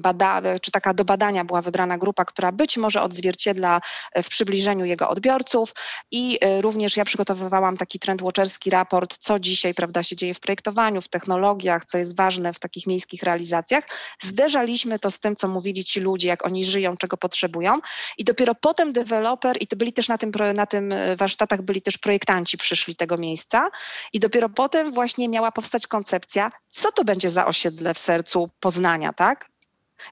[0.00, 3.80] bada, czy taka do badania była wybrana grupa, która być może odzwierciedla
[4.22, 5.74] w przybliżeniu jego odbiorców
[6.10, 11.08] i również ja przygotowywałam taki trendwatcherski raport, co dzisiaj prawda, się dzieje w projektowaniu, w
[11.08, 13.84] technologiach, co jest ważne w takich miejskich realizacjach.
[14.22, 17.76] Zderzaliśmy to z tym, co mówili ci ludzie, jak oni żyją, czego potrzebują
[18.18, 21.82] i dopiero potem deweloper, i to byli też na tym, na tym e, warsztatach, byli
[21.82, 23.70] też projektanci przyszli tego miejsca
[24.12, 29.12] i dopiero potem właśnie miała powstać koncepcja, co to będzie za osiedle w sercu Poznania,
[29.12, 29.50] tak?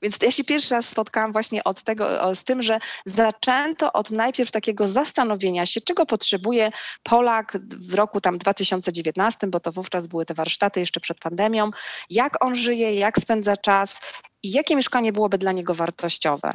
[0.02, 4.50] Więc ja się pierwszy raz spotkałam właśnie od tego, z tym, że zaczęto od najpierw
[4.50, 6.70] takiego zastanowienia się, czego potrzebuje
[7.02, 11.70] Polak w roku tam 2019, bo to wówczas były te warsztaty jeszcze przed pandemią,
[12.10, 14.00] jak on żyje, jak spędza czas
[14.42, 16.52] i jakie mieszkanie byłoby dla niego wartościowe.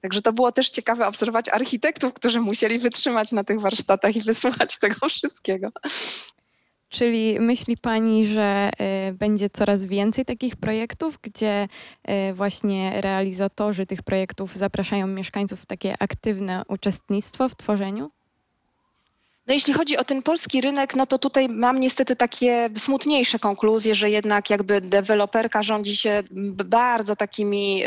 [0.00, 4.78] Także to było też ciekawe obserwować architektów, którzy musieli wytrzymać na tych warsztatach i wysłuchać
[4.78, 5.68] tego wszystkiego.
[6.94, 8.70] Czyli myśli Pani, że
[9.08, 11.68] y, będzie coraz więcej takich projektów, gdzie
[12.30, 18.10] y, właśnie realizatorzy tych projektów zapraszają mieszkańców w takie aktywne uczestnictwo w tworzeniu?
[19.46, 23.94] No jeśli chodzi o ten polski rynek, no to tutaj mam niestety takie smutniejsze konkluzje,
[23.94, 26.22] że jednak jakby deweloperka rządzi się
[26.64, 27.86] bardzo takimi yy,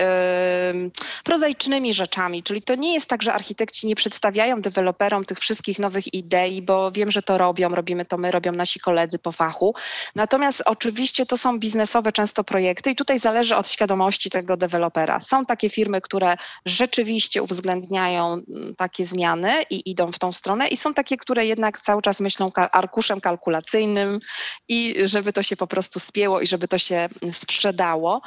[1.24, 6.14] prozaicznymi rzeczami, czyli to nie jest tak, że architekci nie przedstawiają deweloperom tych wszystkich nowych
[6.14, 9.76] idei, bo wiem, że to robią, robimy to my, robią nasi koledzy po fachu.
[10.16, 15.20] Natomiast oczywiście to są biznesowe często projekty i tutaj zależy od świadomości tego dewelopera.
[15.20, 18.42] Są takie firmy, które rzeczywiście uwzględniają
[18.78, 22.52] takie zmiany i idą w tą stronę i są takie, które jednak cały czas myślą
[22.72, 24.20] arkuszem kalkulacyjnym
[24.68, 28.22] i żeby to się po prostu spięło i żeby to się sprzedało.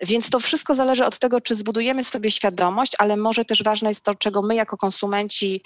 [0.00, 4.04] Więc to wszystko zależy od tego, czy zbudujemy sobie świadomość, ale może też ważne jest
[4.04, 5.62] to, czego my jako konsumenci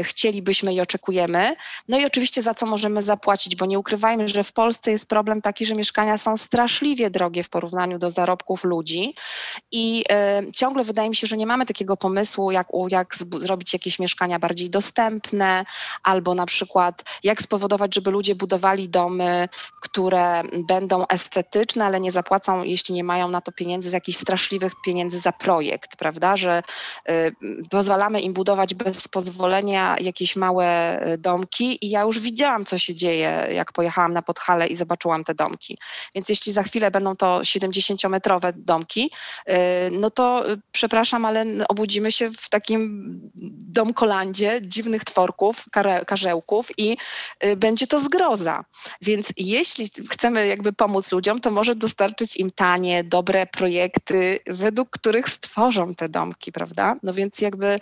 [0.00, 1.56] y, chcielibyśmy i oczekujemy.
[1.88, 5.42] No i oczywiście za co możemy zapłacić, bo nie ukrywajmy, że w Polsce jest problem
[5.42, 9.14] taki, że mieszkania są straszliwie drogie w porównaniu do zarobków ludzi
[9.72, 10.04] i
[10.48, 14.38] y, ciągle wydaje mi się, że nie mamy takiego pomysłu, jak, jak zrobić jakieś mieszkania
[14.38, 15.64] bardziej dostępne
[16.02, 19.48] albo na na przykład jak spowodować, żeby ludzie budowali domy,
[19.80, 24.72] które będą estetyczne, ale nie zapłacą, jeśli nie mają na to pieniędzy, z jakichś straszliwych
[24.84, 26.62] pieniędzy za projekt, prawda, że
[27.10, 27.34] y,
[27.70, 30.66] pozwalamy im budować bez pozwolenia jakieś małe
[31.12, 35.24] y, domki i ja już widziałam, co się dzieje, jak pojechałam na Podhale i zobaczyłam
[35.24, 35.78] te domki.
[36.14, 39.10] Więc jeśli za chwilę będą to 70-metrowe domki,
[39.48, 39.52] y,
[39.92, 42.82] no to przepraszam, ale obudzimy się w takim
[43.78, 45.64] domkolandzie dziwnych tworków,
[46.78, 46.96] i
[47.44, 48.64] y, będzie to zgroza.
[49.02, 55.28] Więc jeśli chcemy jakby pomóc ludziom, to może dostarczyć im tanie, dobre projekty, według których
[55.28, 56.96] stworzą te domki, prawda?
[57.02, 57.78] No więc jakby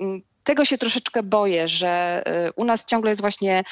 [0.00, 3.64] mm, tego się troszeczkę boję, że y, u nas ciągle jest właśnie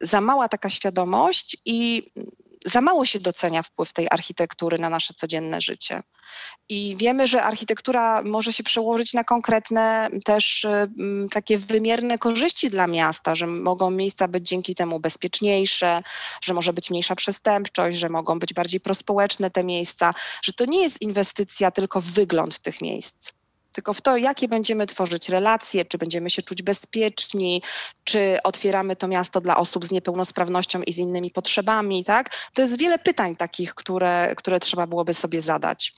[0.00, 2.02] za mała taka świadomość i
[2.64, 6.02] za mało się docenia wpływ tej architektury na nasze codzienne życie.
[6.68, 12.86] I wiemy, że architektura może się przełożyć na konkretne też mm, takie wymierne korzyści dla
[12.86, 16.02] miasta, że mogą miejsca być dzięki temu bezpieczniejsze,
[16.42, 20.82] że może być mniejsza przestępczość, że mogą być bardziej prospołeczne te miejsca, że to nie
[20.82, 23.32] jest inwestycja tylko w wygląd tych miejsc
[23.78, 27.62] tylko w to, jakie będziemy tworzyć relacje, czy będziemy się czuć bezpieczni,
[28.04, 32.30] czy otwieramy to miasto dla osób z niepełnosprawnością i z innymi potrzebami, tak?
[32.54, 35.92] To jest wiele pytań takich, które, które trzeba byłoby sobie zadać.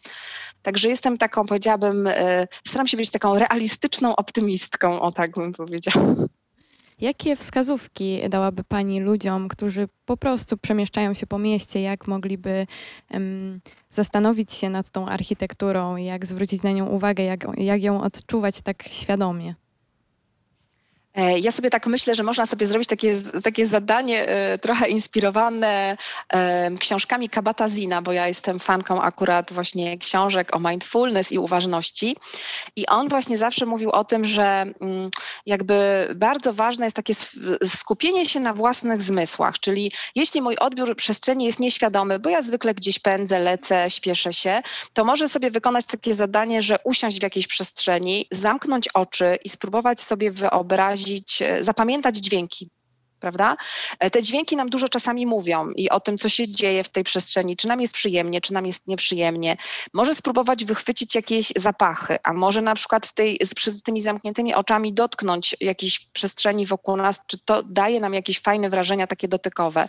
[0.62, 6.04] Także jestem taką, powiedziałabym, e, staram się być taką realistyczną optymistką, o tak bym powiedziała.
[7.00, 12.66] Jakie wskazówki dałaby Pani ludziom, którzy po prostu przemieszczają się po mieście, jak mogliby
[13.10, 13.60] um,
[13.90, 18.82] zastanowić się nad tą architekturą, jak zwrócić na nią uwagę, jak, jak ją odczuwać tak
[18.82, 19.54] świadomie?
[21.14, 25.96] E, ja sobie tak myślę, że można sobie zrobić takie, takie zadanie e, trochę inspirowane
[26.80, 32.16] książkami Kabata Zina, bo ja jestem fanką akurat właśnie książek o mindfulness i uważności.
[32.76, 34.42] I on właśnie zawsze mówił o tym, że
[34.80, 35.10] mm,
[35.46, 37.14] jakby bardzo ważne jest takie
[37.66, 42.74] skupienie się na własnych zmysłach, czyli jeśli mój odbiór przestrzeni jest nieświadomy, bo ja zwykle
[42.74, 47.46] gdzieś pędzę, lecę, śpieszę się, to może sobie wykonać takie zadanie, że usiąść w jakiejś
[47.46, 50.99] przestrzeni, zamknąć oczy i spróbować sobie wyobrazić,
[51.42, 52.70] e, zapamiętać dźwięki
[53.20, 53.56] prawda?
[53.98, 57.04] E, te dźwięki nam dużo czasami mówią i o tym, co się dzieje w tej
[57.04, 59.56] przestrzeni, czy nam jest przyjemnie, czy nam jest nieprzyjemnie.
[59.92, 64.92] Może spróbować wychwycić jakieś zapachy, a może na przykład w tej, z tymi zamkniętymi oczami
[64.92, 69.88] dotknąć jakiejś przestrzeni wokół nas, czy to daje nam jakieś fajne wrażenia takie dotykowe.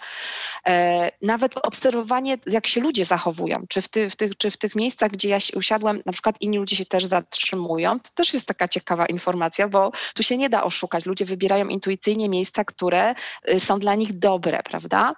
[0.67, 4.75] E, nawet obserwowanie, jak się ludzie zachowują, czy w, ty, w tych, czy w tych
[4.75, 8.67] miejscach, gdzie ja usiadłem, na przykład inni ludzie się też zatrzymują, to też jest taka
[8.67, 11.05] ciekawa informacja, bo tu się nie da oszukać.
[11.05, 13.15] Ludzie wybierają intuicyjnie miejsca, które
[13.59, 15.13] są dla nich dobre, prawda?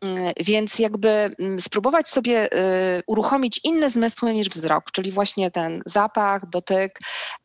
[0.00, 2.52] Mm, Więc jakby mm, spróbować sobie
[2.98, 6.98] y, uruchomić inne zmysły niż wzrok, czyli właśnie ten zapach, dotyk,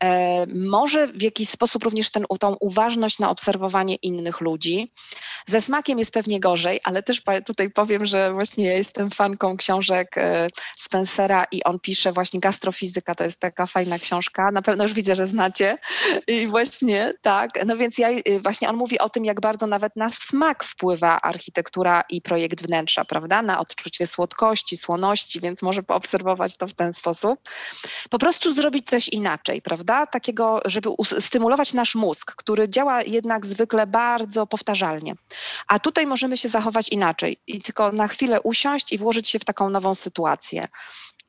[0.03, 4.93] e, może w jakiś sposób również ten, tą uważność na obserwowanie innych ludzi.
[5.45, 10.17] Ze smakiem jest pewnie gorzej, ale też tutaj powiem, że właśnie ja jestem fanką książek
[10.17, 14.93] e, Spencera i on pisze właśnie gastrofizyka, to jest taka fajna książka, na pewno już
[14.93, 15.77] widzę, że znacie.
[16.27, 18.09] I właśnie tak, no więc ja
[18.39, 23.05] właśnie on mówi o tym, jak bardzo nawet na smak wpływa architektura i projekt wnętrza,
[23.05, 27.39] prawda, na odczucie słodkości, słoności, więc może poobserwować to w ten sposób.
[28.09, 33.87] Po prostu zrobić coś inaczej, prawda, takiego, żeby stymulować nasz mózg, który działa jednak zwykle
[33.87, 35.13] bardzo powtarzalnie.
[35.67, 39.45] A tutaj możemy się zachować inaczej i tylko na chwilę usiąść i włożyć się w
[39.45, 40.67] taką nową sytuację.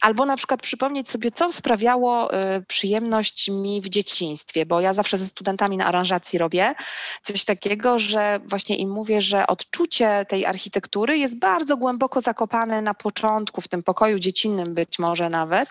[0.00, 5.16] Albo na przykład przypomnieć sobie, co sprawiało y, przyjemność mi w dzieciństwie, bo ja zawsze
[5.16, 6.74] ze studentami na aranżacji robię
[7.22, 12.94] coś takiego, że właśnie im mówię, że odczucie tej architektury jest bardzo głęboko zakopane na
[12.94, 15.68] początku, w tym pokoju dziecinnym być może nawet,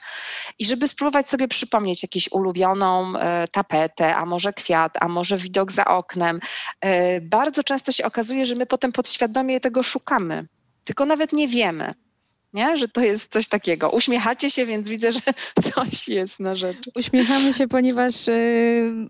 [0.59, 5.71] i żeby spróbować sobie przypomnieć jakąś ulubioną e, tapetę, a może kwiat, a może widok
[5.71, 6.39] za oknem.
[6.81, 10.47] E, Bardzo często się okazuje, że my potem podświadomie tego szukamy,
[10.83, 12.08] tylko nawet nie wiemy.
[12.53, 12.77] Nie?
[12.77, 13.89] Że to jest coś takiego.
[13.89, 15.19] Uśmiechacie się, więc widzę, że
[15.73, 16.77] coś jest na rzecz.
[16.95, 18.31] Uśmiechamy się, ponieważ y,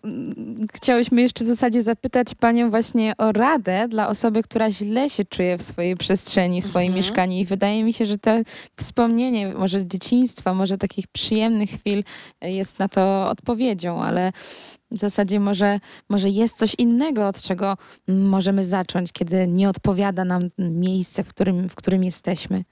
[0.03, 5.25] mm, chciałyśmy jeszcze w zasadzie zapytać Panią właśnie o radę dla osoby, która źle się
[5.25, 6.97] czuje w swojej przestrzeni, w swoim Mhm.
[7.05, 7.37] mieszkaniu.
[7.37, 8.31] I wydaje mi się, że to
[8.77, 12.03] wspomnienie może z dzieciństwa, może takich przyjemnych chwil
[12.45, 14.31] y, jest na to odpowiedzią, ale
[14.91, 20.47] w zasadzie może, może jest coś innego, od czego możemy zacząć, kiedy nie odpowiada nam
[20.59, 22.63] miejsce, w którym, w którym jesteśmy.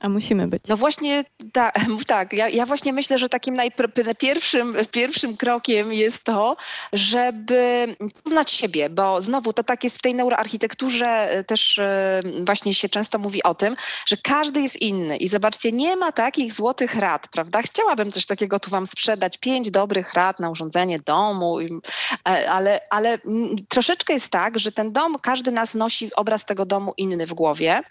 [0.00, 0.62] A musimy być.
[0.68, 1.72] No właśnie ta,
[2.06, 6.56] tak, ja, ja właśnie myślę, że takim najpierwszym pierwszym krokiem jest to,
[6.92, 12.74] żeby poznać siebie, bo znowu to tak jest w tej neuroarchitekturze e, też e, właśnie
[12.74, 16.94] się często mówi o tym, że każdy jest inny i zobaczcie, nie ma takich złotych
[16.94, 17.62] rad, prawda?
[17.62, 23.18] Chciałabym coś takiego tu wam sprzedać, pięć dobrych rad na urządzenie domu, e, ale, ale
[23.26, 27.34] mm, troszeczkę jest tak, że ten dom, każdy nas nosi obraz tego domu inny w
[27.34, 27.82] głowie.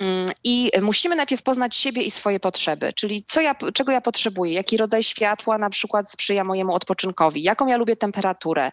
[0.00, 4.52] Mm, I musimy najpierw poznać siebie i swoje potrzeby, czyli co ja, czego ja potrzebuję,
[4.52, 8.70] jaki rodzaj światła na przykład sprzyja mojemu odpoczynkowi, jaką ja lubię temperaturę,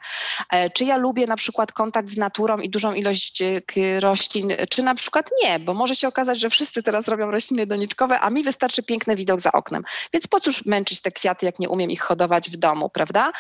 [0.52, 3.62] e, czy ja lubię na przykład kontakt z naturą i dużą ilość e,
[4.00, 8.20] roślin, czy na przykład nie, bo może się okazać, że wszyscy teraz robią rośliny doniczkowe,
[8.20, 9.84] a mi wystarczy piękny widok za oknem.
[10.14, 13.32] Więc po cóż męczyć te kwiaty, jak nie umiem ich hodować w domu, prawda?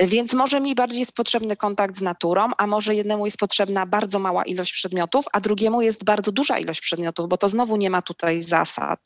[0.00, 4.18] Więc może mi bardziej jest potrzebny kontakt z naturą, a może jednemu jest potrzebna bardzo
[4.18, 8.02] mała ilość przedmiotów, a drugiemu jest bardzo duża ilość przedmiotów, bo to znowu nie ma
[8.02, 9.00] tutaj zasad.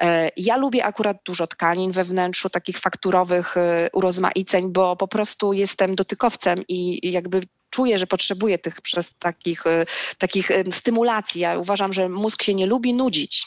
[0.00, 5.52] E, Ja lubię akurat dużo tkanin we wnętrzu, takich fakturowych e, urozmaiceń, bo po prostu
[5.52, 9.86] jestem dotykowcem i jakby czuję, że potrzebuję tych przez takich, e,
[10.18, 11.40] takich stymulacji.
[11.40, 13.46] Ja uważam, że mózg się nie lubi nudzić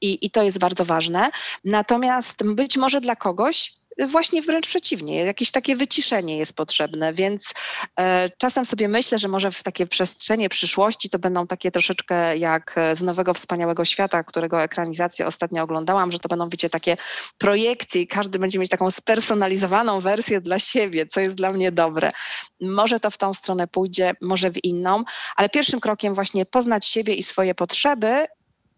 [0.00, 1.30] i, i to jest bardzo ważne.
[1.64, 3.72] Natomiast być może dla kogoś
[4.08, 7.54] właśnie wręcz przeciwnie, jakieś takie wyciszenie jest potrzebne, więc
[8.00, 12.74] e, czasem sobie myślę, że może w takie przestrzenie przyszłości to będą takie troszeczkę jak
[12.76, 16.96] e, z Nowego Wspaniałego Świata, którego ekranizację ostatnio oglądałam, że to będą, wiecie, takie
[17.38, 22.12] projekcje i każdy będzie mieć taką spersonalizowaną wersję dla siebie, co jest dla mnie dobre.
[22.60, 25.04] Może to w tą stronę pójdzie, może w inną,
[25.36, 28.26] ale pierwszym krokiem właśnie poznać siebie i swoje potrzeby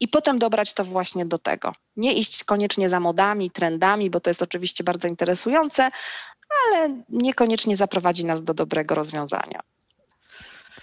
[0.00, 1.72] i potem dobrać to właśnie do tego.
[1.96, 5.90] Nie iść koniecznie za modami, trendami, bo to jest oczywiście bardzo interesujące,
[6.66, 9.60] ale niekoniecznie zaprowadzi nas do dobrego rozwiązania.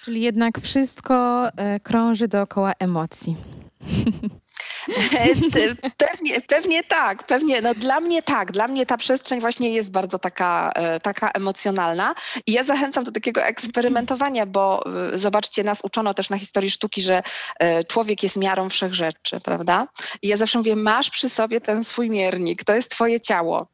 [0.04, 3.36] Czyli jednak wszystko e, krąży dookoła emocji.
[5.98, 7.62] Pewnie, pewnie tak, pewnie.
[7.62, 12.16] No dla mnie tak, dla mnie ta przestrzeń właśnie jest bardzo taka, e, taka emocjonalna
[12.48, 17.02] i ja zachęcam do takiego eksperymentowania, bo e, zobaczcie, nas uczono też na historii sztuki,
[17.02, 17.24] że
[17.60, 19.88] e, człowiek jest miarą wszech rzeczy, prawda?
[20.22, 23.68] I ja zawsze mówię, masz przy sobie ten swój miernik, to jest twoje ciało.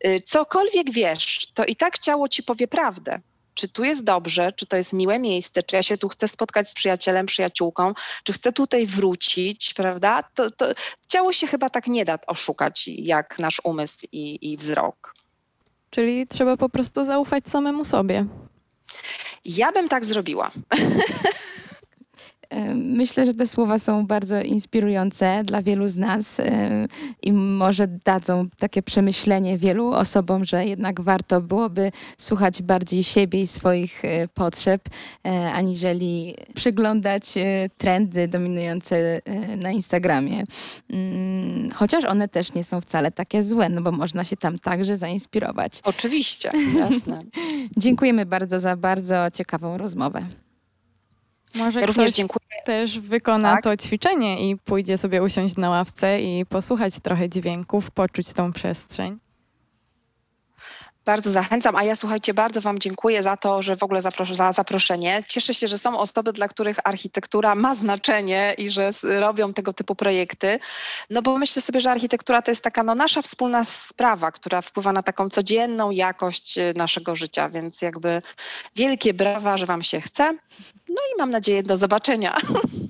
[0.00, 3.20] E, Cokolwiek wiesz, to i tak ciało ci powie prawdę.
[3.60, 6.68] Czy tu jest dobrze, czy to jest miłe miejsce, czy ja się tu chcę spotkać
[6.68, 7.92] z przyjacielem, przyjaciółką,
[8.24, 10.22] czy chcę tutaj wrócić, prawda?
[10.22, 10.66] To, to
[11.08, 15.14] ciało się chyba tak nie da oszukać jak nasz umysł i, i wzrok.
[15.90, 18.26] Czyli trzeba po prostu zaufać samemu sobie.
[19.44, 20.50] Ja bym tak zrobiła.
[22.74, 26.40] Myślę, że te słowa są bardzo inspirujące dla wielu z nas
[27.22, 33.46] i może dadzą takie przemyślenie wielu osobom, że jednak warto byłoby słuchać bardziej siebie i
[33.46, 34.82] swoich e, potrzeb,
[35.24, 39.20] e, aniżeli przyglądać e, trendy dominujące
[39.56, 40.44] na Instagramie.
[40.90, 44.96] Mm, Chociaż one też nie są wcale takie złe, no bo można się tam także
[44.96, 45.80] zainspirować.
[45.84, 47.22] Oczywiście, jasne.
[47.76, 50.22] Dziękujemy bardzo za bardzo ciekawą rozmowę.
[51.54, 52.40] Może Ja ktoś dziękuję.
[52.64, 53.64] też wykona Tak.
[53.64, 59.18] to ćwiczenie i pójdzie sobie usiąść na ławce i posłuchać trochę dźwięków, poczuć tą przestrzeń.
[61.04, 64.52] Bardzo zachęcam, a ja słuchajcie, bardzo Wam dziękuję za to, że w ogóle zapros- za
[64.52, 65.22] zaproszenie.
[65.28, 69.94] Cieszę się, że są osoby, dla których architektura ma znaczenie i że robią tego typu
[69.94, 70.58] projekty.
[71.10, 74.92] No bo myślę sobie, że architektura to jest taka no, nasza wspólna sprawa, która wpływa
[74.92, 78.22] na taką codzienną jakość y, naszego życia, więc jakby
[78.76, 80.32] wielkie brawa, że Wam się chce.
[80.88, 82.36] No i mam nadzieję do zobaczenia.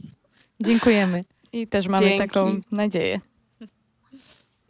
[0.60, 1.24] Dziękujemy.
[1.52, 2.28] I też mamy Dzięki.
[2.28, 3.20] taką nadzieję.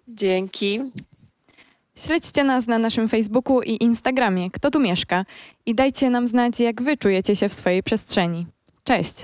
[0.09, 0.81] Dzięki.
[1.99, 5.25] Śledźcie nas na naszym Facebooku i Instagramie, kto tu mieszka
[5.67, 8.47] i dajcie nam znać, jak wy czujecie się w swojej przestrzeni.
[8.85, 9.15] Cześć!